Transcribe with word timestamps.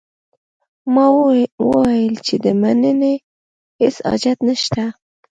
ما 0.93 1.05
وویل 1.71 2.15
چې 2.25 2.35
د 2.43 2.47
مننې 2.61 3.13
هیڅ 3.79 3.95
حاجت 4.09 4.37
نه 4.47 4.55
شته. 4.63 4.85